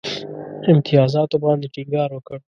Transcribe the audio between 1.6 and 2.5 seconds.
ټینګار وکړ.